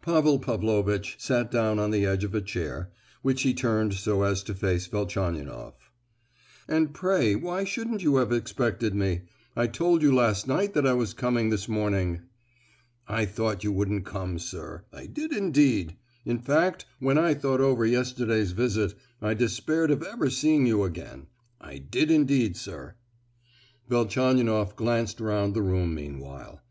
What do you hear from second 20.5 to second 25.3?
you again: I did indeed, sir!" Velchaninoff glanced